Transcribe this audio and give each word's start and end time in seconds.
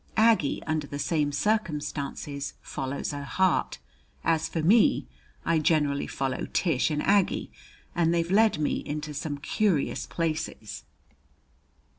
Aggie 0.17 0.63
under 0.65 0.87
the 0.87 0.97
same 0.97 1.31
circumstances 1.31 2.55
follows 2.63 3.11
her 3.11 3.23
heart. 3.23 3.77
As 4.23 4.49
for 4.49 4.63
me, 4.63 5.05
I 5.45 5.59
generally 5.59 6.07
follow 6.07 6.47
Tish 6.51 6.89
and 6.89 7.03
Aggie, 7.03 7.51
and 7.93 8.11
they've 8.11 8.31
led 8.31 8.57
me 8.57 8.77
into 8.83 9.13
some 9.13 9.37
curious 9.37 10.07
places. 10.07 10.85